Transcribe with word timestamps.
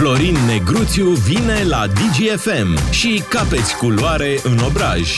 Florin 0.00 0.36
Negruțiu 0.46 1.08
vine 1.08 1.62
la 1.68 1.86
DGFM 1.86 2.90
și 2.90 3.22
capeți 3.28 3.76
culoare 3.76 4.38
în 4.42 4.58
obraj. 4.58 5.16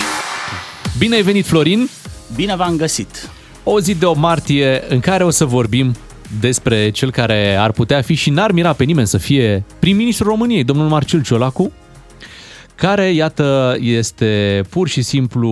Bine 0.98 1.14
ai 1.14 1.22
venit, 1.22 1.46
Florin! 1.46 1.88
Bine 2.34 2.56
v-am 2.56 2.76
găsit! 2.76 3.30
O 3.64 3.80
zi 3.80 3.94
de 3.94 4.04
o 4.04 4.12
martie 4.12 4.82
în 4.88 5.00
care 5.00 5.24
o 5.24 5.30
să 5.30 5.44
vorbim 5.44 5.94
despre 6.40 6.90
cel 6.90 7.10
care 7.10 7.56
ar 7.56 7.72
putea 7.72 8.02
fi 8.02 8.14
și 8.14 8.30
n-ar 8.30 8.52
mira 8.52 8.72
pe 8.72 8.84
nimeni 8.84 9.06
să 9.06 9.18
fie 9.18 9.64
prim-ministrul 9.78 10.30
României, 10.30 10.64
domnul 10.64 10.88
Marcel 10.88 11.22
Ciolacu, 11.22 11.72
care, 12.82 13.12
iată, 13.12 13.76
este 13.80 14.62
pur 14.70 14.88
și 14.88 15.02
simplu 15.02 15.50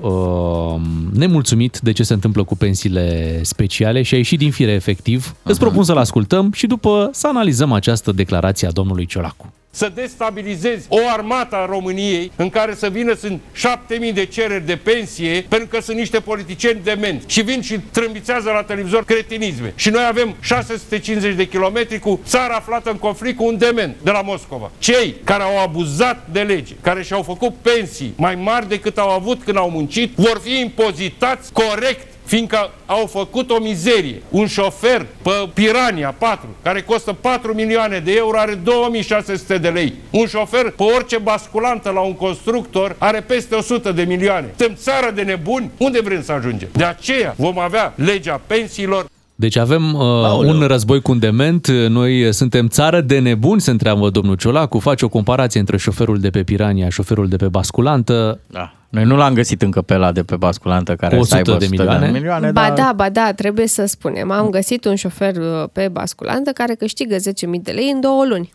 uh, 0.00 0.80
nemulțumit 1.18 1.78
de 1.78 1.92
ce 1.92 2.02
se 2.02 2.12
întâmplă 2.12 2.44
cu 2.44 2.56
pensiile 2.56 3.38
speciale 3.42 4.02
și 4.02 4.14
a 4.14 4.16
ieșit 4.16 4.38
din 4.38 4.50
fire 4.50 4.70
efectiv. 4.70 5.26
Aha. 5.26 5.36
Îți 5.42 5.58
propun 5.58 5.84
să-l 5.84 5.96
ascultăm 5.96 6.52
și 6.52 6.66
după 6.66 7.08
să 7.12 7.26
analizăm 7.28 7.72
această 7.72 8.12
declarație 8.12 8.68
a 8.68 8.70
domnului 8.70 9.06
Ciolacu 9.06 9.52
să 9.74 9.92
destabilizezi 9.94 10.86
o 10.88 10.98
armată 11.12 11.56
a 11.56 11.66
României 11.66 12.32
în 12.36 12.50
care 12.50 12.74
să 12.74 12.88
vină 12.88 13.14
sunt 13.14 13.40
șapte 13.52 13.94
mii 13.94 14.12
de 14.12 14.24
cereri 14.24 14.66
de 14.66 14.76
pensie 14.76 15.44
pentru 15.48 15.68
că 15.68 15.80
sunt 15.80 15.96
niște 15.96 16.20
politicieni 16.20 16.80
demenți 16.84 17.24
și 17.28 17.40
vin 17.40 17.60
și 17.60 17.78
trâmbițează 17.78 18.50
la 18.50 18.62
televizor 18.62 19.04
cretinisme. 19.04 19.72
Și 19.76 19.90
noi 19.90 20.04
avem 20.08 20.34
650 20.40 21.34
de 21.34 21.48
kilometri 21.48 21.98
cu 21.98 22.20
țara 22.24 22.54
aflată 22.54 22.90
în 22.90 22.96
conflict 22.96 23.36
cu 23.36 23.44
un 23.44 23.58
dement 23.58 23.96
de 24.02 24.10
la 24.10 24.22
Moscova. 24.22 24.70
Cei 24.78 25.14
care 25.24 25.42
au 25.42 25.62
abuzat 25.62 26.26
de 26.32 26.40
lege, 26.40 26.74
care 26.80 27.02
și-au 27.02 27.22
făcut 27.22 27.54
pensii 27.62 28.12
mai 28.16 28.34
mari 28.34 28.68
decât 28.68 28.98
au 28.98 29.10
avut 29.10 29.42
când 29.42 29.56
au 29.56 29.70
muncit, 29.70 30.12
vor 30.14 30.40
fi 30.44 30.58
impozitați 30.60 31.52
corect 31.52 32.11
fiindcă 32.32 32.70
au 32.86 33.06
făcut 33.06 33.50
o 33.50 33.58
mizerie. 33.60 34.22
Un 34.28 34.46
șofer 34.46 35.06
pe 35.22 35.30
Pirania 35.54 36.14
4, 36.18 36.48
care 36.62 36.82
costă 36.82 37.12
4 37.20 37.54
milioane 37.54 37.98
de 37.98 38.12
euro, 38.16 38.38
are 38.38 38.54
2600 38.64 39.58
de 39.58 39.68
lei. 39.68 39.94
Un 40.10 40.26
șofer 40.26 40.70
pe 40.70 40.82
orice 40.82 41.18
basculantă 41.18 41.90
la 41.90 42.00
un 42.00 42.14
constructor 42.14 42.96
are 42.98 43.20
peste 43.20 43.54
100 43.54 43.92
de 43.92 44.02
milioane. 44.02 44.54
Suntem 44.56 44.76
țară 44.76 45.12
de 45.14 45.22
nebuni? 45.22 45.70
Unde 45.78 46.00
vrem 46.04 46.22
să 46.22 46.32
ajungem? 46.32 46.68
De 46.72 46.84
aceea 46.84 47.34
vom 47.36 47.58
avea 47.58 47.92
legea 47.96 48.40
pensiilor 48.46 49.06
deci 49.34 49.56
avem 49.56 49.94
uh, 49.94 50.00
un 50.38 50.60
război 50.66 51.00
cu 51.00 51.10
un 51.10 51.18
dement, 51.18 51.66
noi 51.68 52.32
suntem 52.32 52.68
țară 52.68 53.00
de 53.00 53.18
nebuni, 53.18 53.60
se 53.60 53.70
întreabă 53.70 54.10
domnul 54.10 54.36
Ciolacu, 54.36 54.78
face 54.78 55.04
o 55.04 55.08
comparație 55.08 55.60
între 55.60 55.76
șoferul 55.76 56.18
de 56.18 56.30
pe 56.30 56.42
Pirania, 56.42 56.88
șoferul 56.88 57.28
de 57.28 57.36
pe 57.36 57.48
basculantă. 57.48 58.40
Da. 58.46 58.72
Noi 58.92 59.04
nu 59.04 59.16
l-am 59.16 59.34
găsit 59.34 59.62
încă 59.62 59.82
pe 59.82 59.96
la 59.96 60.12
de 60.12 60.22
pe 60.22 60.36
basculantă 60.36 60.94
care 60.94 61.16
100 61.16 61.28
să 61.28 61.34
aibă 61.34 61.50
100 61.50 61.64
de 61.64 61.70
milioane. 61.70 62.06
De 62.06 62.12
milioane 62.12 62.50
ba 62.50 62.60
dar... 62.60 62.72
da, 62.72 62.92
ba 62.96 63.08
da, 63.08 63.32
trebuie 63.32 63.66
să 63.66 63.84
spunem. 63.86 64.30
Am 64.30 64.50
găsit 64.50 64.84
un 64.84 64.94
șofer 64.94 65.36
uh, 65.36 65.68
pe 65.72 65.88
basculantă 65.88 66.50
care 66.50 66.74
câștigă 66.74 67.16
10.000 67.16 67.20
de 67.62 67.70
lei 67.70 67.90
în 67.90 68.00
două 68.00 68.24
luni. 68.26 68.52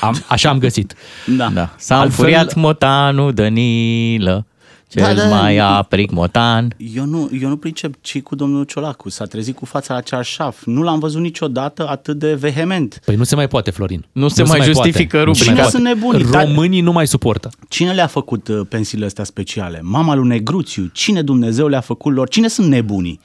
Am, 0.00 0.24
așa 0.28 0.48
am 0.48 0.58
găsit. 0.58 0.94
Da. 1.36 1.48
da. 1.54 1.74
S-a 1.76 2.00
Altfel... 2.00 2.24
înfuriat 2.24 2.54
motanul 2.54 3.32
Danilă. 3.32 4.46
Cel 4.88 5.02
da, 5.02 5.14
da, 5.14 5.28
mai 5.28 5.58
apric 5.58 6.10
motan. 6.10 6.74
Eu 6.76 7.04
nu, 7.04 7.30
eu 7.40 7.48
nu 7.48 7.56
pricep 7.56 7.94
ci 8.00 8.22
cu 8.22 8.34
domnul 8.34 8.64
Ciolacu. 8.64 9.08
S-a 9.08 9.24
trezit 9.24 9.56
cu 9.56 9.64
fața 9.64 9.94
la 9.94 10.00
cearșaf. 10.00 10.64
Nu 10.64 10.82
l-am 10.82 10.98
văzut 10.98 11.20
niciodată 11.20 11.88
atât 11.88 12.18
de 12.18 12.34
vehement. 12.34 13.00
Păi 13.04 13.14
nu 13.14 13.24
se 13.24 13.34
mai 13.34 13.48
poate, 13.48 13.70
Florin. 13.70 14.04
Nu, 14.12 14.22
nu 14.22 14.28
se, 14.28 14.34
se 14.34 14.42
mai, 14.42 14.58
mai 14.58 14.66
justifică 14.66 15.16
poate. 15.16 15.24
rubrica. 15.24 15.54
Cine 15.54 15.68
sunt 15.68 15.82
nebuni? 15.82 16.26
Românii 16.32 16.80
nu 16.80 16.92
mai 16.92 17.06
suportă. 17.06 17.50
Cine 17.68 17.92
le-a 17.92 18.06
făcut 18.06 18.48
uh, 18.48 18.60
pensiile 18.68 19.04
astea 19.04 19.24
speciale? 19.24 19.80
Mama 19.82 20.14
lui 20.14 20.28
Negruțiu. 20.28 20.90
Cine 20.92 21.22
Dumnezeu 21.22 21.66
le-a 21.66 21.80
făcut 21.80 22.14
lor? 22.14 22.28
Cine 22.28 22.48
sunt 22.48 22.66
nebunii? 22.66 23.20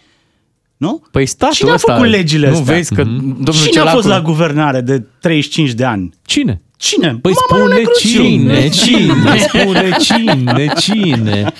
Nu? 0.77 1.03
Păi 1.11 1.25
statul 1.25 1.55
Cine 1.55 1.71
a 1.71 1.77
făcut 1.77 2.07
legile 2.07 2.49
nu 2.49 2.57
astea? 2.57 2.75
vezi 2.75 2.93
că 2.93 3.01
mm-hmm. 3.01 3.21
domnul 3.21 3.53
Cine 3.53 3.69
Ciolacu... 3.69 3.89
a 3.89 3.93
fost 3.93 4.07
la 4.07 4.21
guvernare 4.21 4.81
de 4.81 4.99
35 5.19 5.71
de 5.71 5.85
ani? 5.85 6.13
Cine? 6.25 6.61
Cine? 6.77 7.19
Păi 7.21 7.33
Mama 7.49 7.63
spune 7.63 7.81
cine, 7.99 8.69
cine, 8.69 9.37
spune 9.47 9.95
cine, 9.99 10.73
cine. 10.79 11.53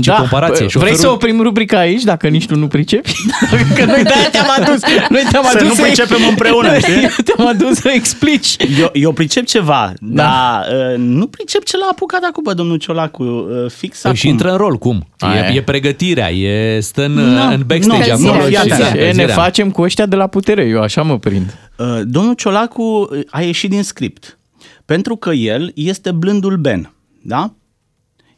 Ce 0.00 0.10
da, 0.10 0.16
comparație. 0.16 0.66
Șoferul... 0.68 0.86
Vrei 0.86 0.96
să 0.96 1.08
oprim 1.08 1.40
rubrica 1.40 1.78
aici, 1.78 2.02
dacă 2.02 2.28
nici 2.28 2.46
tu 2.46 2.56
nu 2.56 2.66
pricepi? 2.66 3.12
Că 3.76 3.84
noi 3.84 4.02
de-aia 4.02 4.30
te-am 4.30 4.46
adus. 4.60 4.80
Noi 5.08 5.22
te-am 5.30 5.46
adus 5.46 5.68
să, 5.68 5.74
să 5.74 5.80
nu 5.80 5.86
pricepem 5.86 6.16
ex... 6.16 6.28
împreună, 6.28 6.78
știi? 6.78 7.08
Te-am 7.24 7.46
adus 7.46 7.74
să 7.74 7.88
explici. 7.94 8.56
Eu, 8.80 8.90
eu 8.92 9.12
pricep 9.12 9.44
ceva, 9.44 9.92
da. 10.00 10.22
dar 10.22 10.66
uh, 10.92 10.98
nu 10.98 11.26
pricep 11.26 11.64
ce 11.64 11.76
l-a 11.76 11.88
apucat 11.90 12.22
acum 12.22 12.42
pe 12.42 12.52
domnul 12.54 12.76
Ciolacu, 12.76 13.22
uh, 13.22 13.70
fix 13.70 14.00
păi 14.00 14.10
acum. 14.10 14.14
Și 14.14 14.28
intră 14.28 14.50
în 14.50 14.56
rol, 14.56 14.76
cum? 14.76 15.06
E, 15.50 15.54
e 15.54 15.62
pregătirea, 15.62 16.30
e 16.30 16.80
stă 16.80 17.04
în, 17.04 17.12
no, 17.12 17.42
în 17.42 17.62
backstage 17.66 18.08
no, 18.08 18.28
acolo. 18.28 18.42
No, 18.42 18.48
și 18.48 19.16
ne 19.16 19.26
facem 19.26 19.70
cu 19.70 19.82
ăștia 19.82 20.06
de 20.06 20.16
la 20.16 20.26
putere, 20.26 20.64
eu 20.64 20.82
așa 20.82 21.02
mă 21.02 21.18
prind. 21.18 21.63
Uh, 21.78 22.00
domnul 22.04 22.34
Ciolacu 22.34 23.08
a 23.30 23.40
ieșit 23.40 23.70
din 23.70 23.82
script, 23.82 24.38
pentru 24.84 25.16
că 25.16 25.30
el 25.30 25.72
este 25.74 26.12
blândul 26.12 26.56
Ben, 26.56 26.92
da? 27.22 27.54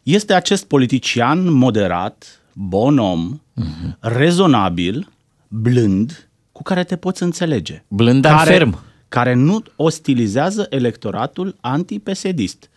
este 0.06 0.34
acest 0.34 0.64
politician 0.64 1.52
moderat, 1.52 2.42
bon 2.52 2.98
om, 2.98 3.40
uh-huh. 3.60 3.98
rezonabil, 4.00 5.08
blând, 5.48 6.28
cu 6.52 6.62
care 6.62 6.84
te 6.84 6.96
poți 6.96 7.22
înțelege. 7.22 7.84
Blând, 7.88 8.22
dar 8.22 8.36
care, 8.36 8.50
ferm. 8.50 8.78
Care 9.08 9.34
nu 9.34 9.62
ostilizează 9.76 10.66
electoratul 10.70 11.56
anti-PSD-ist. 11.60 12.70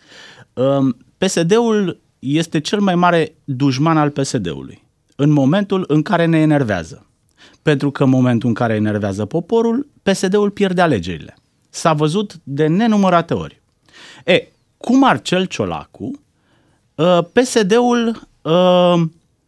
PSD-ul 1.18 2.00
este 2.18 2.60
cel 2.60 2.80
mai 2.80 2.94
mare 2.94 3.34
dușman 3.44 3.96
al 3.96 4.10
PSD-ului 4.10 4.82
în 5.16 5.30
momentul 5.30 5.84
în 5.88 6.02
care 6.02 6.24
ne 6.24 6.38
enervează. 6.38 7.06
Pentru 7.62 7.90
că 7.90 8.02
în 8.02 8.10
momentul 8.10 8.48
în 8.48 8.54
care 8.54 8.74
enervează 8.74 9.24
poporul, 9.24 9.86
PSD-ul 10.02 10.50
pierde 10.50 10.80
alegerile. 10.80 11.36
S-a 11.70 11.92
văzut 11.92 12.40
de 12.42 12.66
nenumărate 12.66 13.34
ori. 13.34 13.60
E, 14.24 14.48
cu 14.76 14.96
Marcel 14.96 15.44
Ciolacu, 15.44 16.20
Uh, 17.00 17.18
PSD-ul 17.32 18.28
uh, 18.42 19.02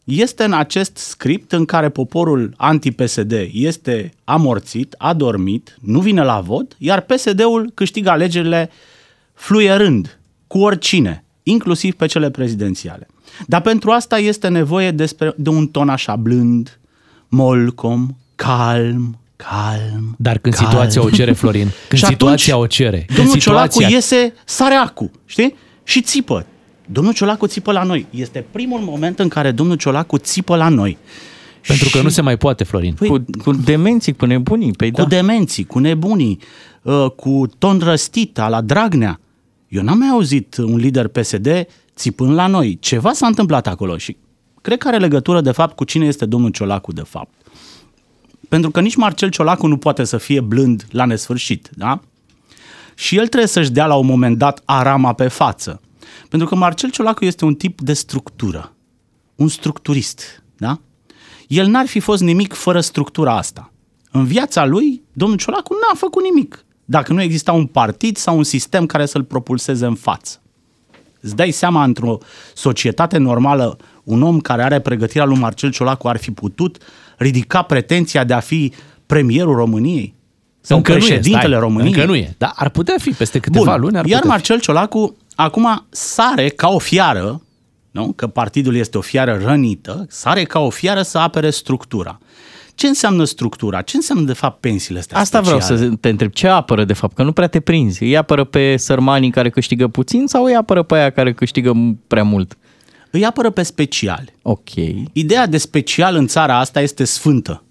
este 0.05 0.45
în 0.45 0.53
acest 0.53 0.97
script 0.97 1.53
în 1.53 1.65
care 1.65 1.89
poporul 1.89 2.55
anti-PSD 2.57 3.33
este 3.53 4.13
amorțit, 4.25 4.95
adormit, 4.99 5.77
nu 5.81 6.01
vine 6.01 6.25
la 6.25 6.41
vot, 6.41 6.77
iar 6.79 7.01
PSD-ul 7.01 7.71
câștigă 7.75 8.11
alegerile 8.11 8.71
fluierând 9.35 10.19
cu 10.47 10.59
oricine, 10.59 11.25
inclusiv 11.43 11.95
pe 11.95 12.07
cele 12.07 12.31
prezidențiale. 12.31 13.07
Dar 13.47 13.61
pentru 13.61 13.91
asta 13.91 14.19
este 14.19 14.49
nevoie 14.49 14.91
despre, 14.91 15.35
de 15.37 15.49
un 15.49 15.67
ton 15.67 15.89
așa 15.89 16.17
blând, 16.17 16.81
molcom, 17.29 18.09
calm, 18.35 19.19
calm. 19.49 20.15
Dar 20.19 20.39
când 20.39 20.55
calm. 20.55 20.69
situația 20.69 21.03
o 21.03 21.11
cere, 21.11 21.33
Florin, 21.33 21.71
când 21.89 22.03
și 22.03 22.07
situația 22.07 22.57
o 22.57 22.67
cere. 22.67 23.03
Când 23.07 23.19
domnul 23.19 23.39
situația... 23.39 23.81
Ciolacu 23.81 23.95
iese 23.95 24.35
sareacu, 24.45 25.11
știi? 25.27 25.55
Și 25.85 26.03
țipă. 26.03 26.47
Domnul 26.87 27.13
Ciolacu 27.13 27.47
țipă 27.47 27.73
la 27.73 27.83
noi. 27.83 28.07
Este 28.11 28.47
primul 28.51 28.81
moment 28.81 29.19
în 29.19 29.29
care 29.29 29.51
domnul 29.51 29.77
Ciolacu 29.77 30.19
țipă 30.19 30.57
la 30.57 30.69
noi. 30.69 30.99
Pentru 31.67 31.87
și... 31.87 31.93
că 31.93 32.03
nu 32.03 32.09
se 32.09 32.21
mai 32.21 32.37
poate, 32.37 32.65
Florin. 32.65 32.95
Păi, 32.95 33.09
cu, 33.09 33.25
cu 33.43 33.53
demenții, 33.53 34.13
cu 34.13 34.25
nebunii. 34.25 34.73
Păi 34.73 34.91
cu 34.91 35.01
da. 35.01 35.07
demenții, 35.07 35.65
cu 35.65 35.79
nebunii, 35.79 36.39
uh, 36.83 37.07
cu 37.17 37.47
ton 37.59 37.79
răstit 37.85 38.37
la 38.37 38.61
Dragnea. 38.61 39.21
Eu 39.69 39.83
n-am 39.83 39.99
mai 39.99 40.09
auzit 40.09 40.57
un 40.57 40.77
lider 40.77 41.09
PSD 41.09 41.67
țipând 41.97 42.35
la 42.35 42.47
noi. 42.47 42.79
Ceva 42.81 43.13
s-a 43.13 43.27
întâmplat 43.27 43.67
acolo 43.67 43.97
și 43.97 44.17
cred 44.61 44.79
că 44.79 44.89
are 44.89 44.97
legătură, 44.97 45.41
de 45.41 45.51
fapt, 45.51 45.77
cu 45.77 45.85
cine 45.85 46.07
este 46.07 46.27
domnul 46.27 46.51
Ciolacu, 46.51 46.93
de 46.93 47.03
fapt. 47.05 47.35
Pentru 48.53 48.71
că 48.71 48.81
nici 48.81 48.97
Marcel 48.97 49.29
Ciolacu 49.29 49.67
nu 49.67 49.77
poate 49.77 50.05
să 50.05 50.17
fie 50.17 50.41
blând 50.41 50.87
la 50.91 51.05
nesfârșit, 51.05 51.71
da? 51.75 52.01
Și 52.95 53.17
el 53.17 53.27
trebuie 53.27 53.49
să-și 53.49 53.71
dea 53.71 53.87
la 53.87 53.95
un 53.95 54.07
moment 54.07 54.39
dat 54.39 54.63
arama 54.65 55.13
pe 55.13 55.29
față. 55.29 55.81
Pentru 56.29 56.49
că 56.49 56.55
Marcel 56.55 56.91
Ciolacu 56.91 57.25
este 57.25 57.45
un 57.45 57.55
tip 57.55 57.81
de 57.81 57.93
structură, 57.93 58.73
un 59.35 59.49
structurist, 59.49 60.43
da? 60.57 60.81
El 61.47 61.67
n-ar 61.67 61.87
fi 61.87 62.01
fost 62.01 62.23
nimic 62.23 62.53
fără 62.53 62.81
structura 62.81 63.37
asta. 63.37 63.73
În 64.11 64.25
viața 64.25 64.65
lui, 64.65 65.03
domnul 65.13 65.39
Ciolacu 65.39 65.73
n-a 65.73 65.95
făcut 65.95 66.23
nimic 66.23 66.65
dacă 66.85 67.13
nu 67.13 67.23
exista 67.23 67.53
un 67.53 67.67
partid 67.67 68.17
sau 68.17 68.37
un 68.37 68.45
sistem 68.45 68.87
care 68.87 69.07
să-l 69.07 69.25
propulseze 69.25 69.87
în 69.87 69.95
față. 69.95 70.41
Îți 71.21 71.37
dai 71.37 71.51
seama, 71.51 71.85
într-o 71.85 72.19
societate 72.55 73.19
normală, 73.19 73.77
un 74.05 74.23
om 74.23 74.41
care 74.41 74.63
are 74.63 74.81
pregătirea 74.81 75.25
lui 75.25 75.39
Marcel 75.39 75.71
Ciolacu 75.71 76.09
ar 76.09 76.17
fi 76.17 76.31
putut 76.31 76.79
ridica 77.23 77.63
pretenția 77.63 78.25
de 78.25 78.33
a 78.33 78.41
fi 78.41 78.73
premierul 79.07 79.55
României? 79.55 80.15
Sau 80.61 80.77
încă 80.77 80.93
președintele 80.93 81.49
nu 81.49 81.55
e, 81.55 81.59
României? 81.59 81.93
Încă 81.93 82.07
nu 82.07 82.15
e, 82.15 82.35
dar 82.39 82.53
ar 82.55 82.69
putea 82.69 82.95
fi 82.99 83.11
peste 83.11 83.39
câteva 83.39 83.73
Bun, 83.73 83.81
luni. 83.81 83.99
Ar 83.99 84.07
iar 84.07 84.23
Marcel 84.25 84.57
fi. 84.57 84.63
Ciolacu 84.63 85.17
acum 85.35 85.87
sare 85.91 86.49
ca 86.49 86.69
o 86.69 86.79
fiară, 86.79 87.43
nu? 87.91 88.13
că 88.17 88.27
partidul 88.27 88.77
este 88.77 88.99
o 88.99 89.01
fiară 89.01 89.41
rănită, 89.45 90.07
sare 90.09 90.43
ca 90.43 90.59
o 90.59 90.71
fiară 90.71 91.03
să 91.03 91.19
apere 91.19 91.51
structura. 91.51 92.19
Ce 92.75 92.87
înseamnă 92.87 93.25
structura? 93.25 93.83
Ce 93.83 93.97
înseamnă 93.97 94.25
de 94.25 94.33
fapt 94.33 94.61
pensiile 94.61 94.99
astea 94.99 95.19
Asta 95.19 95.39
speciale? 95.43 95.65
vreau 95.65 95.91
să 95.91 95.97
te 96.01 96.09
întreb. 96.09 96.31
Ce 96.31 96.49
apără 96.49 96.85
de 96.85 96.93
fapt? 96.93 97.15
Că 97.15 97.23
nu 97.23 97.33
prea 97.33 97.47
te 97.47 97.61
prinzi. 97.61 98.03
Îi 98.03 98.17
apără 98.17 98.45
pe 98.45 98.77
sărmanii 98.77 99.31
care 99.31 99.51
câștigă 99.51 99.89
puțin 99.89 100.27
sau 100.27 100.45
îi 100.45 100.55
apără 100.55 100.83
pe 100.83 100.95
aia 100.95 101.11
care 101.11 101.33
câștigă 101.33 101.73
prea 102.07 102.23
mult? 102.23 102.57
Îi 103.15 103.25
apără 103.25 103.51
pe 103.51 103.63
speciali. 103.63 104.33
Ok. 104.43 104.69
Ideea 105.13 105.47
de 105.47 105.59
special 105.59 106.15
în 106.17 106.27
țara 106.27 106.59
asta 106.59 106.81
este 106.81 107.05
sfântă. 107.05 107.63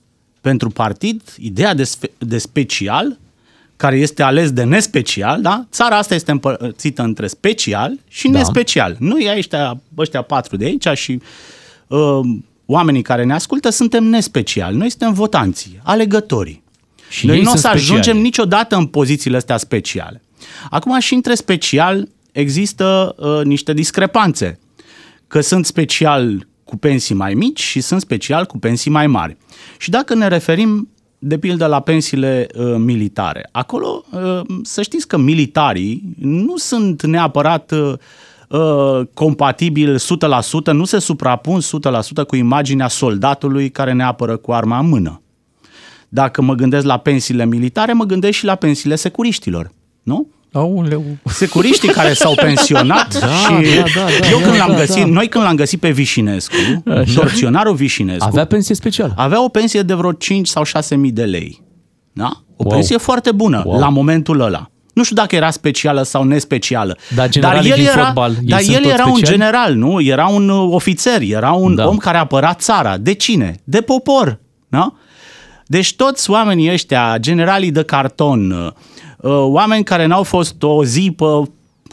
Pentru 0.42 0.70
partid, 0.70 1.22
ideea 1.40 1.74
de, 1.74 1.90
de 2.18 2.38
special 2.38 3.18
care 3.76 3.98
este 3.98 4.24
ales 4.24 4.52
de 4.52 4.64
nespecial, 4.64 5.42
da? 5.42 5.66
Țara 5.72 5.98
asta 5.98 6.16
este 6.16 6.32
împărțită 6.32 7.02
între 7.02 7.28
special 7.28 8.00
și 8.08 8.28
Da. 8.28 8.38
nespecial. 8.38 8.96
Noi 9.00 9.34
ăștia, 9.38 9.82
ăștia 9.98 10.22
patru 10.22 10.56
de 10.58 10.66
aici 10.66 10.88
și 10.94 11.22
uh, 11.88 12.20
oamenii 12.66 13.02
care 13.02 13.24
ne 13.24 13.34
ascultă 13.34 13.70
suntem 13.70 14.04
nespeciali. 14.04 14.78
Noi 14.78 14.90
suntem 14.90 15.14
votanții, 15.14 15.80
alegătorii. 15.84 16.64
Și 17.10 17.26
Noi 17.26 17.36
ei 17.36 17.42
nu 17.42 17.48
o 17.48 17.52
sunt 17.52 17.62
să 17.64 17.68
speciali. 17.68 18.00
ajungem 18.00 18.22
niciodată 18.22 18.76
în 18.76 18.86
pozițiile 18.86 19.38
astea 19.38 19.58
speciale. 19.58 20.22
Acum 20.70 21.00
și 21.00 21.14
între 21.14 21.34
special 21.34 22.08
există 22.32 23.16
uh, 23.18 23.42
niște 23.46 23.74
discrepanțe. 23.74 24.60
Că 25.32 25.42
sunt 25.42 25.66
special 25.66 26.48
cu 26.64 26.78
pensii 26.78 27.16
mai 27.16 27.34
mici 27.34 27.62
și 27.62 27.82
sunt 27.82 28.02
special 28.02 28.46
cu 28.46 28.58
pensii 28.58 28.92
mai 28.92 29.08
mari. 29.08 29.38
Și 29.78 29.90
dacă 29.90 30.16
ne 30.16 30.28
referim 30.28 30.90
de 31.20 31.38
pildă 31.38 31.66
la 31.66 31.80
pensiile 31.80 32.48
uh, 32.56 32.76
militare. 32.78 33.50
Acolo 33.52 34.04
uh, 34.12 34.42
să 34.64 34.82
știți 34.82 35.08
că 35.08 35.18
militarii 35.18 36.16
nu 36.20 36.58
sunt 36.58 37.06
neapărat 37.06 37.72
uh, 37.72 37.94
uh, 38.50 39.08
compatibili 39.14 39.96
100%, 40.00 40.72
nu 40.72 40.86
se 40.86 41.00
suprapun 41.00 41.60
100% 41.62 41.64
cu 42.28 42.36
imaginea 42.36 42.88
soldatului 42.88 43.70
care 43.70 43.94
ne 43.94 44.04
apără 44.04 44.38
cu 44.38 44.52
arma 44.52 44.80
în 44.80 44.88
mână. 44.88 45.22
Dacă 46.10 46.42
mă 46.42 46.54
gândesc 46.54 46.86
la 46.86 46.98
pensiile 46.98 47.46
militare, 47.46 47.94
mă 47.94 48.04
gândesc 48.04 48.38
și 48.38 48.46
la 48.46 48.56
pensiile 48.56 48.96
securiștilor, 48.96 49.72
nu? 50.04 50.28
Aoleu. 50.54 51.04
Securiștii 51.26 51.90
care 51.90 52.14
s-au 52.14 52.34
pensionat 52.46 53.20
Da, 53.20 53.28
și 53.28 53.48
da, 53.52 53.84
da, 53.96 54.02
da, 54.20 54.28
eu 54.32 54.38
da, 54.40 54.44
când 54.46 54.58
l-am 54.58 54.72
da, 54.72 54.78
găsit, 54.78 55.04
da. 55.04 55.10
noi 55.10 55.28
când 55.28 55.44
l-am 55.44 55.56
găsit 55.56 55.80
pe 55.80 55.92
Vișinescu, 55.92 56.56
torționarul 57.16 57.74
Vișinescu, 57.76 58.26
Avea 58.28 58.46
pensie 58.46 58.76
specială. 58.76 59.14
avea 59.18 59.44
o 59.44 59.48
pensie 59.48 59.82
de 59.82 59.94
vreo 59.94 60.12
5 60.12 60.48
sau 60.48 60.64
6 60.64 60.96
mii 60.96 61.12
de 61.12 61.24
lei. 61.24 61.62
Da? 62.14 62.30
O 62.56 62.64
Wow. 62.64 62.72
pensie 62.74 62.98
foarte 62.98 63.32
bună 63.32 63.62
Wow. 63.66 63.80
la 63.80 63.90
momentul 63.90 64.40
ăla. 64.40 64.70
Nu 64.94 65.04
știu 65.04 65.16
dacă 65.16 65.36
era 65.36 65.50
specială 65.52 66.04
sau 66.04 66.24
nespecială. 66.24 66.98
Dar 67.16 67.30
generalii 67.30 67.72
din 67.74 67.86
fotbal, 67.86 68.32
ei 68.32 68.46
dar 68.48 68.60
sunt 68.62 68.76
el 68.76 68.82
toți 68.82 68.94
era 68.94 69.06
un 69.06 69.14
speciali? 69.16 69.38
general, 69.38 69.74
nu? 69.74 70.02
Era 70.02 70.28
un 70.28 70.50
uh, 70.50 70.74
ofițer, 70.74 71.22
era 71.22 71.52
un 71.52 71.76
Da. 71.76 71.88
om 71.88 71.98
care 71.98 72.18
apăra 72.18 72.54
țara. 72.54 72.98
De 72.98 73.14
cine? 73.14 73.56
De 73.64 73.82
popor. 73.82 74.40
Da? 74.70 74.94
Deci 75.66 75.96
toți 75.96 76.30
oamenii 76.30 76.72
ăștia, 76.72 77.16
generalii 77.20 77.72
de 77.72 77.84
carton, 77.84 78.52
uh, 78.52 78.72
oameni 79.30 79.84
care 79.84 80.06
n-au 80.06 80.24
fost 80.24 80.64
o 80.64 80.84
zi 80.86 81.14
pe 81.18 81.24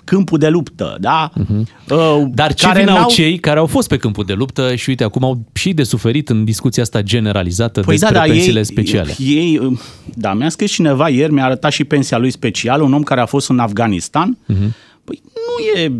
câmpul 0.04 0.38
de 0.38 0.48
luptă, 0.48 0.96
da? 1.00 1.30
Uh, 1.36 1.44
Mhm. 1.48 2.30
Dar 2.34 2.54
ce 2.54 2.66
care 2.66 2.78
vină 2.80 2.90
au 2.92 2.98
n-au- 2.98 3.08
cei 3.08 3.38
care 3.38 3.58
au 3.58 3.66
fost 3.66 3.88
pe 3.88 3.96
câmpul 3.96 4.25
de 4.25 4.32
luptă 4.32 4.75
și 4.75 4.88
uite, 4.88 5.04
acum 5.04 5.25
au 5.25 5.38
și 5.52 5.72
de 5.72 5.82
suferit 5.82 6.28
în 6.28 6.44
discuția 6.44 6.82
asta 6.82 7.02
generalizată 7.02 7.80
Păi 7.80 7.96
despre 7.96 8.14
da, 8.14 8.20
da, 8.26 8.30
pensiile 8.32 8.58
ei, 8.58 8.64
speciale. 8.64 9.14
Ei, 9.19 9.76
da, 10.14 10.34
mi-a 10.34 10.48
scris 10.48 10.70
cineva 10.72 11.08
ieri, 11.08 11.32
mi-a 11.32 11.44
arătat 11.44 11.72
și 11.72 11.84
pensia 11.84 12.19
lui 12.19 12.30
specială, 12.30 12.82
un 12.82 12.92
om 12.92 13.02
care 13.02 13.20
a 13.20 13.26
fost 13.26 13.48
în 13.48 13.58
Afganistan. 13.58 14.38
Mhm. 14.46 14.74
Păi 15.04 15.22
nu 15.34 15.81
e... 15.81 15.92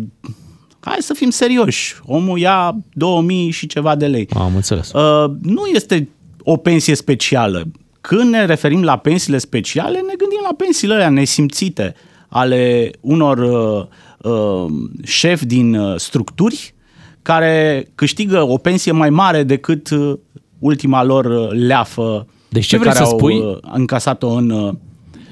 Hai 0.79 0.97
să 0.99 1.13
fim 1.13 1.29
serioși. 1.29 1.95
Omul 2.05 2.39
ia 2.39 2.75
2000 2.93 3.51
și 3.51 3.67
ceva 3.67 3.95
de 3.95 4.05
lei. 4.07 4.27
Am 4.33 4.55
înțeles. 4.55 4.91
Uh, 4.91 5.31
nu 5.41 5.65
este 5.73 6.09
o 6.43 6.57
pensie 6.57 6.95
specială. 6.95 7.63
Când 8.09 8.29
ne 8.29 8.45
referim 8.45 8.83
la 8.83 8.97
pensiile 8.97 9.37
speciale, 9.37 9.97
ne 9.97 10.13
gândim 10.17 10.39
la 10.43 10.53
pensiile 10.57 10.93
alea 10.93 11.09
nesimțite 11.09 11.93
ale 12.27 12.91
unor 12.99 13.37
uh, 13.37 14.31
uh, 14.31 14.65
șefi 15.03 15.45
din 15.45 15.75
uh, 15.75 15.95
structuri 15.99 16.73
care 17.21 17.87
câștigă 17.95 18.41
o 18.41 18.57
pensie 18.57 18.91
mai 18.91 19.09
mare 19.09 19.43
decât 19.43 19.89
uh, 19.89 20.13
ultima 20.59 21.03
lor 21.03 21.25
uh, 21.25 21.47
leafă 21.51 22.27
Deci 22.49 22.65
ce 22.65 22.75
pe 22.75 22.81
vrei 22.81 22.93
care 22.93 23.05
să 23.05 23.11
au 23.11 23.17
spui? 23.17 23.37
uh, 23.39 23.57
încasat-o 23.73 24.29
în... 24.29 24.49
uh, 24.49 24.73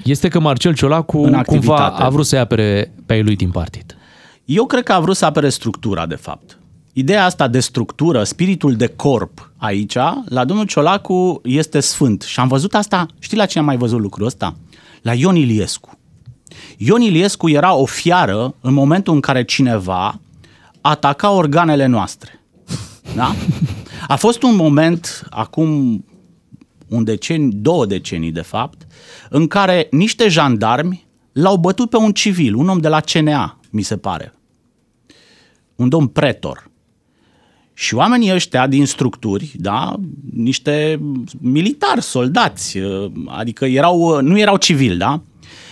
Este 0.04 0.28
că 0.28 0.38
Marcel 0.40 0.74
Ciolacu 0.74 1.16
În 1.18 1.22
cumva 1.22 1.38
activitate. 1.38 2.02
a 2.02 2.08
vrut 2.08 2.26
să-i 2.26 2.38
apere 2.38 2.92
pe 3.06 3.12
ai 3.12 3.22
lui 3.22 3.36
din 3.36 3.50
partid. 3.50 3.96
Eu 4.44 4.66
cred 4.66 4.82
că 4.82 4.92
a 4.92 5.00
vrut 5.00 5.16
să 5.16 5.24
apere 5.24 5.48
structura, 5.48 6.06
de 6.06 6.14
fapt. 6.14 6.57
Ideea 6.92 7.24
asta 7.24 7.48
de 7.48 7.60
structură, 7.60 8.24
spiritul 8.24 8.74
de 8.74 8.86
corp 8.86 9.52
aici, 9.56 9.96
la 10.24 10.44
domnul 10.44 10.66
Ciolacu 10.66 11.40
este 11.44 11.80
sfânt. 11.80 12.22
Și 12.22 12.40
am 12.40 12.48
văzut 12.48 12.74
asta, 12.74 13.06
știi 13.18 13.36
la 13.36 13.46
cine 13.46 13.60
am 13.60 13.66
mai 13.66 13.76
văzut 13.76 14.00
lucrul 14.00 14.26
ăsta? 14.26 14.56
La 15.02 15.14
Ion 15.14 15.36
Iliescu. 15.36 15.98
Ion 16.76 17.00
Iliescu 17.00 17.48
era 17.48 17.74
o 17.74 17.84
fiară 17.84 18.54
în 18.60 18.72
momentul 18.72 19.14
în 19.14 19.20
care 19.20 19.44
cineva 19.44 20.20
ataca 20.80 21.30
organele 21.30 21.86
noastre. 21.86 22.40
Da? 23.14 23.34
A 24.08 24.16
fost 24.16 24.42
un 24.42 24.56
moment, 24.56 25.26
acum 25.30 26.04
un 26.88 27.04
deceniu, 27.04 27.50
două 27.52 27.86
decenii 27.86 28.32
de 28.32 28.40
fapt, 28.40 28.86
în 29.30 29.46
care 29.46 29.88
niște 29.90 30.28
jandarmi 30.28 31.06
l-au 31.32 31.56
bătut 31.56 31.90
pe 31.90 31.96
un 31.96 32.12
civil, 32.12 32.54
un 32.54 32.68
om 32.68 32.78
de 32.78 32.88
la 32.88 33.00
CNA, 33.00 33.60
mi 33.70 33.82
se 33.82 33.96
pare. 33.96 34.34
Un 35.76 35.88
domn 35.88 36.06
pretor. 36.06 36.67
Și 37.80 37.94
oamenii 37.94 38.32
ăștia 38.32 38.66
din 38.66 38.86
structuri, 38.86 39.52
da, 39.54 39.94
niște 40.32 41.00
militari, 41.40 42.02
soldați, 42.02 42.78
uh, 42.78 43.10
adică 43.26 43.64
erau, 43.64 44.00
uh, 44.00 44.22
nu 44.22 44.38
erau 44.38 44.56
civili, 44.56 44.96
da? 44.96 45.20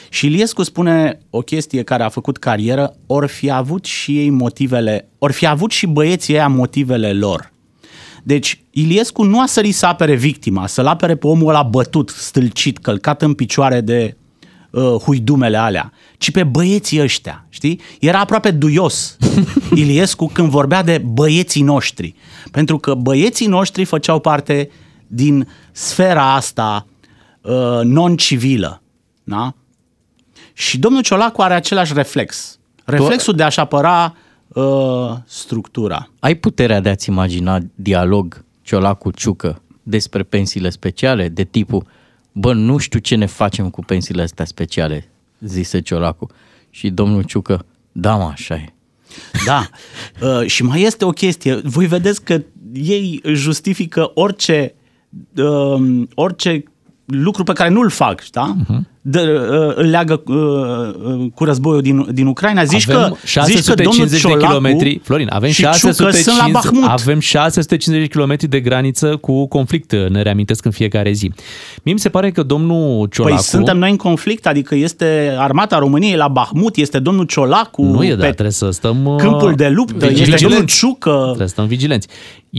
Și 0.09 0.27
Iliescu 0.27 0.63
spune 0.63 1.19
o 1.31 1.39
chestie 1.39 1.83
care 1.83 2.03
a 2.03 2.09
făcut 2.09 2.37
carieră, 2.37 2.97
ori 3.07 3.29
fi 3.29 3.51
avut 3.51 3.85
și 3.85 4.19
ei 4.19 4.31
motivele, 4.31 5.09
ori 5.19 5.33
fi 5.33 5.47
avut 5.47 5.71
și 5.71 5.87
băieții 5.87 6.35
ăia 6.35 6.49
motivele 6.49 7.13
lor. 7.13 7.53
Deci 8.23 8.61
Iliescu 8.71 9.23
nu 9.23 9.41
a 9.41 9.47
sărit 9.47 9.75
să 9.75 9.87
apere 9.87 10.15
victima, 10.15 10.67
să-l 10.67 10.87
apere 10.87 11.17
pe 11.17 11.27
omul 11.27 11.49
ăla 11.49 11.63
bătut, 11.63 12.09
stâlcit, 12.09 12.79
călcat 12.79 13.23
în 13.23 13.35
picioare 13.35 13.81
de 13.81 14.17
uh, 14.71 14.83
huidumele 14.83 15.57
alea, 15.57 15.93
ci 16.19 16.31
pe 16.31 16.45
băieții 16.45 17.01
ăștia, 17.01 17.47
știi? 17.49 17.81
Era 18.01 18.19
aproape 18.19 18.51
duios 18.51 19.17
Iliescu 19.75 20.27
când 20.27 20.49
vorbea 20.49 20.83
de 20.83 20.99
băieții 20.99 21.63
noștri, 21.63 22.15
pentru 22.51 22.79
că 22.79 22.95
băieții 22.95 23.47
noștri 23.47 23.85
făceau 23.85 24.21
parte 24.21 24.71
din 25.07 25.49
sfera 25.73 26.35
asta 26.35 26.87
uh, 27.41 27.81
non-civilă, 27.83 28.83
da? 29.25 29.55
Și 30.53 30.79
domnul 30.79 31.03
Ciolacu 31.03 31.43
are 31.43 31.55
același 31.55 31.93
reflex. 31.95 32.59
Reflexul 32.85 33.35
de 33.35 33.43
a-și 33.43 33.61
apăra 33.61 34.17
uh, 34.49 35.13
structura. 35.27 36.11
Ai 36.19 36.35
puterea 36.35 36.81
de 36.81 36.89
a-ți 36.89 37.09
imagina 37.09 37.59
dialog 37.75 38.45
Ciolacu-Ciucă 38.63 39.63
despre 39.83 40.23
pensiile 40.23 40.71
speciale, 40.71 41.29
de 41.29 41.45
tipul, 41.45 41.87
bă, 42.39 42.53
nu 42.53 42.77
știu 42.77 42.99
ce 42.99 43.15
ne 43.15 43.27
facem 43.27 43.71
cu 43.71 43.81
pensiile 43.81 44.23
astea 44.23 44.45
speciale, 44.45 45.09
zise 45.41 45.81
Ciolacu. 45.81 46.31
Și 46.71 46.91
domnul 46.91 47.23
Ciucă, 47.23 47.67
da, 47.93 48.17
mă, 48.17 48.25
așa 48.25 48.55
e. 48.55 48.73
Da. 49.47 49.69
Uh, 50.21 50.47
și 50.47 50.63
mai 50.63 50.83
este 50.83 51.05
o 51.05 51.11
chestie. 51.11 51.55
Voi 51.55 51.87
vedeți 51.87 52.25
că 52.25 52.43
ei 52.73 53.21
justifică 53.33 54.11
orice, 54.15 54.75
uh, 55.37 56.03
orice 56.15 56.63
lucru 57.05 57.45
pe 57.45 57.53
care 57.53 57.71
nu-l 57.71 57.91
fac, 57.91 58.31
da? 58.31 58.57
Uh-huh. 58.57 58.81
De, 59.09 59.21
uh, 59.21 59.73
îl 59.75 59.87
leagă 59.87 60.23
uh, 60.27 60.37
uh, 60.37 61.27
cu 61.35 61.45
războiul 61.45 61.83
din, 61.83 62.07
din 62.13 62.27
Ucraina. 62.27 62.65
Zici 62.65 62.89
avem 62.89 63.09
că, 63.09 63.15
zici 63.15 63.21
că 63.21 63.27
650 63.27 63.87
domnul 63.87 64.07
de 64.09 64.17
Ciolacu 64.17 64.47
kilometri, 64.47 65.01
Florin, 65.03 65.29
avem 65.31 65.51
și 65.51 65.61
Ciucă 65.61 65.77
sunt 65.93 65.99
la 65.99 66.11
650, 66.11 66.53
Bahmut. 66.53 66.91
avem 66.91 67.19
650 67.19 68.07
de 68.07 68.13
kilometri 68.13 68.47
de 68.49 68.61
graniță 68.61 69.17
cu 69.17 69.47
conflict, 69.49 69.93
ne 70.09 70.23
reamintesc 70.23 70.65
în 70.65 70.71
fiecare 70.71 71.13
zi. 71.13 71.33
Mie 71.83 71.93
mi 71.93 72.01
se 72.01 72.09
pare 72.09 72.31
că 72.31 72.43
domnul 72.43 73.07
Ciolacu... 73.07 73.35
Păi 73.35 73.45
suntem 73.45 73.79
noi 73.79 73.91
în 73.91 73.97
conflict, 73.97 74.47
adică 74.47 74.75
este 74.75 75.35
armata 75.39 75.79
României 75.79 76.17
la 76.17 76.29
Bahmut, 76.29 76.77
este 76.77 76.99
domnul 76.99 77.25
Ciolacu 77.25 77.83
Nu 77.83 78.05
e, 78.05 78.15
da, 78.15 78.25
pe 78.25 78.31
trebuie 78.31 78.51
să 78.51 78.71
stăm... 78.71 79.05
uh, 79.05 79.17
câmpul 79.17 79.55
de 79.55 79.69
luptă, 79.69 80.07
vigilenți. 80.07 80.33
este 80.33 80.47
domnul 80.47 80.65
Ciucă. 80.65 81.21
Trebuie 81.25 81.47
să 81.47 81.53
stăm 81.53 81.67
vigilenți. 81.67 82.09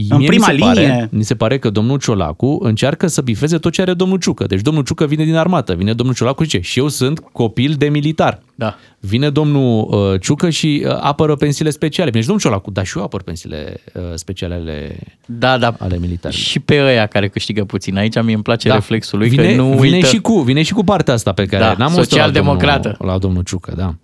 În 0.08 0.16
Mie 0.16 0.26
prima 0.28 0.46
mi 0.50 0.58
se 0.58 0.64
Pare, 0.64 0.80
linie. 0.80 1.08
mi 1.12 1.22
se 1.22 1.34
pare 1.34 1.58
că 1.58 1.70
domnul 1.70 1.98
Ciolacu 1.98 2.58
încearcă 2.62 3.06
să 3.06 3.20
bifeze 3.20 3.58
tot 3.58 3.72
ce 3.72 3.80
are 3.80 3.94
domnul 3.94 4.18
Ciucă. 4.18 4.44
Deci 4.46 4.60
domnul 4.60 4.82
Ciucă 4.82 5.06
vine 5.06 5.24
din 5.24 5.34
armată, 5.34 5.74
vine 5.74 5.92
domnul 5.92 6.14
Ciolacu 6.14 6.37
și 6.44 6.50
zice, 6.50 6.68
și 6.68 6.78
eu 6.78 6.88
sunt 6.88 7.18
copil 7.32 7.74
de 7.78 7.88
militar. 7.88 8.40
Da. 8.54 8.76
Vine 9.00 9.30
domnul 9.30 9.88
uh, 9.90 10.20
Ciucă 10.20 10.50
și 10.50 10.82
uh, 10.86 10.96
apără 11.00 11.34
pensiile 11.36 11.70
speciale. 11.70 12.10
Vine 12.10 12.20
și 12.22 12.28
domnul 12.28 12.44
Ciolacu, 12.46 12.70
dar 12.70 12.86
și 12.86 12.98
eu 12.98 13.04
apăr 13.04 13.22
pensiile 13.22 13.80
uh, 13.94 14.02
speciale 14.14 14.54
ale, 14.54 14.96
Da, 15.26 15.58
da. 15.58 15.74
ale 15.78 15.98
militarilor. 15.98 16.44
Și 16.44 16.60
pe 16.60 16.80
ăia 16.82 17.06
care 17.06 17.28
câștigă 17.28 17.64
puțin. 17.64 17.96
Aici 17.96 18.22
mi 18.22 18.32
îmi 18.32 18.42
place 18.42 18.68
da. 18.68 18.74
reflexul 18.74 19.18
lui 19.18 19.28
vine, 19.28 19.48
că 19.48 19.54
nu 19.54 19.78
vine 19.78 19.96
uită. 19.96 20.08
și 20.08 20.18
cu, 20.20 20.40
vine 20.40 20.62
și 20.62 20.72
cu 20.72 20.84
partea 20.84 21.14
asta 21.14 21.32
pe 21.32 21.46
care 21.46 21.62
Da, 21.62 21.68
n-am 21.68 21.80
auzit 21.80 21.96
la 21.96 22.02
social-democrată. 22.04 22.96
domnul, 22.98 23.14
la 23.14 23.18
domnul 23.18 23.42
Ciucă, 23.42 23.72
da. 23.76 23.94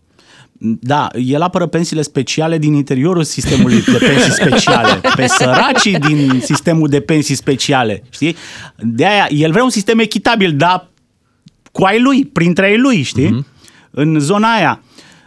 Da, 0.80 1.08
el 1.24 1.40
apără 1.42 1.66
pensiile 1.66 2.02
speciale 2.02 2.58
din 2.58 2.74
interiorul 2.74 3.22
sistemului 3.24 3.82
de 3.82 3.98
pensii 3.98 4.32
speciale, 4.32 5.00
pe 5.16 5.26
săracii 5.26 5.98
din 5.98 6.40
sistemul 6.42 6.88
de 6.88 7.00
pensii 7.00 7.34
speciale, 7.34 8.02
știi? 8.10 8.36
De 8.76 9.06
aia, 9.06 9.26
el 9.30 9.50
vrea 9.50 9.64
un 9.64 9.70
sistem 9.70 9.98
echitabil, 9.98 10.56
dar 10.56 10.88
cu 11.74 11.84
ai 11.84 12.00
lui, 12.00 12.24
printre 12.24 12.66
ai 12.66 12.78
lui, 12.78 13.02
știi? 13.02 13.28
Mhm. 13.28 13.42
Mm-hmm. 13.42 13.90
În 13.90 14.18
zona 14.18 14.54
aia. 14.54 14.82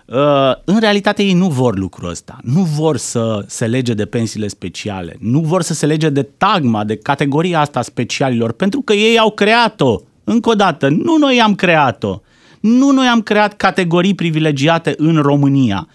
Uh, 0.05 0.51
în 0.65 0.79
realitate 0.79 1.23
ei 1.23 1.33
nu 1.33 1.47
vor 1.47 1.77
lucrul 1.77 2.09
ăsta. 2.09 2.37
Nu 2.41 2.61
vor 2.61 2.97
să 2.97 3.43
se 3.47 3.65
lege 3.65 3.93
de 3.93 4.05
pensiile 4.05 4.47
speciale. 4.47 5.17
Nu 5.19 5.39
vor 5.39 5.61
să 5.61 5.73
se 5.73 5.85
lege 5.85 6.09
de 6.09 6.23
tagma, 6.37 6.83
de 6.83 6.95
categoria 6.95 7.59
asta 7.59 7.79
a 7.79 7.81
specialilor, 7.81 8.51
pentru 8.51 8.81
că 8.81 8.93
ei 8.93 9.19
au 9.19 9.31
creat-o. 9.31 9.99
Încă 10.23 10.49
o 10.49 10.53
dată, 10.53 10.87
nu 10.89 11.17
noi 11.17 11.41
am 11.41 11.55
creat-o. 11.55 12.21
Nu 12.59 12.91
noi 12.91 13.07
am 13.07 13.21
creat 13.21 13.53
categorii 13.55 14.15
privilegiate 14.15 14.93
în 14.97 15.15
România. 15.15 15.87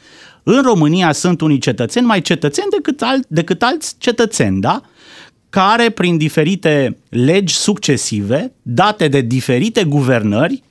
În 0.43 0.63
România 0.63 1.13
sunt 1.13 1.41
unii 1.41 1.59
cetățeni 1.59 2.07
mai 2.07 2.21
cetățeni 2.21 2.71
decât, 2.71 3.03
al, 3.03 3.25
decât 3.29 3.63
alți 3.63 3.95
cetățeni, 3.99 4.61
da? 4.61 4.81
Care 5.53 5.91
prin 5.91 6.17
diferite 6.17 6.97
legi 7.09 7.55
succesive, 7.55 8.53
date 8.63 9.09
de 9.09 9.21
diferite 9.21 9.85
guvernări, 9.85 10.63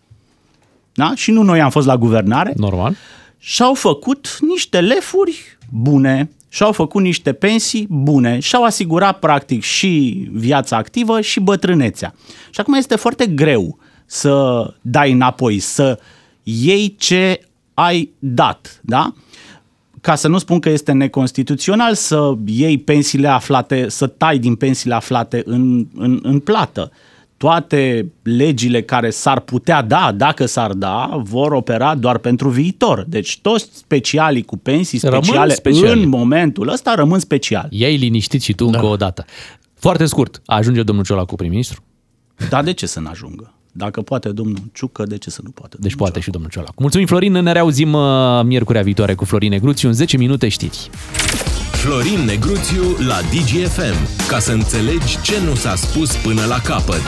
da? 0.94 1.16
și 1.16 1.32
nu 1.32 1.42
noi 1.42 1.62
am 1.62 1.70
fost 1.70 1.88
la 1.88 1.98
guvernare, 1.98 2.54
Normal. 2.56 2.96
și-au 3.38 3.74
făcut 3.74 4.38
niște 4.40 4.80
lefuri 4.80 5.58
bune, 5.70 6.30
și-au 6.50 6.72
făcut 6.72 7.02
niște 7.02 7.34
pensii 7.34 7.88
bune, 7.90 8.40
și-au 8.40 8.64
asigurat 8.64 9.20
practic 9.20 9.64
și 9.64 10.28
viața 10.32 10.78
activă 10.78 11.22
și 11.22 11.40
bătrânețea. 11.40 12.14
Și 12.50 12.60
acum 12.60 12.74
este 12.74 12.96
foarte 12.96 13.28
greu 13.28 13.78
să 14.06 14.66
dai 14.82 15.12
înapoi, 15.12 15.60
să 15.60 16.00
iei 16.44 16.96
ce 16.98 17.42
ai 17.74 18.10
dat, 18.20 18.82
da? 18.84 19.14
Ca 20.02 20.16
să 20.16 20.28
nu 20.28 20.38
spun 20.38 20.60
că 20.60 20.70
este 20.70 20.92
neconstituțional 20.92 21.94
să 21.94 22.34
iei 22.46 22.78
pensiile 22.78 23.28
aflate, 23.28 23.90
să 23.90 24.08
tai 24.08 24.38
din 24.38 24.56
pensiile 24.56 24.96
aflate 24.96 25.42
în, 25.46 25.88
în, 25.96 26.20
în 26.24 26.40
plată 26.40 26.92
toate 27.38 28.12
legile 28.24 28.82
care 28.82 29.10
s-ar 29.10 29.40
putea 29.40 29.82
da, 29.82 30.12
dacă 30.16 30.46
s-ar 30.46 30.72
da, 30.74 31.10
vor 31.24 31.52
opera 31.52 31.96
doar 31.96 32.18
pentru 32.18 32.50
viitor. 32.50 33.06
Deci 33.08 33.40
toți 33.42 33.70
specialii 33.74 34.44
cu 34.44 34.58
pensii 34.58 35.00
Rămân 35.04 35.24
speciale 35.24 35.54
speciali. 35.54 36.02
în 36.02 36.10
momentul 36.10 36.70
ăsta 36.70 36.96
rămân 36.96 37.20
speciali. 37.20 37.80
Ia-i 37.80 37.96
liniștit 37.96 38.42
și 38.42 38.54
tu 38.54 38.66
da. 38.66 38.78
încă 38.78 38.92
o 38.92 38.96
dată. 38.96 39.26
Foarte 39.74 40.06
scurt, 40.06 40.42
ajunge 40.46 40.84
domnul 40.84 41.06
Ciolacu 41.06 41.36
prim-ministru? 41.36 41.84
Dar 42.50 42.64
de 42.64 42.72
ce 42.72 42.86
să 42.86 43.00
n-ajungă? 43.00 43.54
Dacă 43.72 44.02
poate 44.02 44.30
domnul 44.30 44.58
Ciucă, 44.74 45.04
de 45.04 45.18
ce 45.18 45.30
să 45.30 45.40
nu 45.44 45.50
poate? 45.50 45.78
Deci 45.80 45.92
domnul 45.92 45.98
poate 45.98 46.12
Ciolacu? 46.12 46.26
și 46.26 46.30
domnul 46.30 46.50
Ciolacu. 46.52 46.82
Mulțumim, 46.82 47.08
Florin, 47.08 47.32
ne 47.32 47.52
reauzim 47.52 47.94
uh, 47.94 48.42
miercurea 48.44 48.82
viitoare 48.82 49.14
cu 49.16 49.26
Florin 49.26 49.50
Negruțiu 49.50 49.88
în 49.88 49.94
10 49.94 50.18
minute 50.18 50.48
știri. 50.48 50.90
Florin 51.72 52.20
Negruțiu 52.26 52.84
la 53.08 53.20
DGFM. 53.22 54.28
Ca 54.28 54.40
să 54.40 54.52
înțelegi 54.52 55.22
ce 55.22 55.34
nu 55.46 55.56
s-a 55.56 55.76
spus 55.76 56.16
până 56.16 56.46
la 56.46 56.60
capăt. 56.60 57.02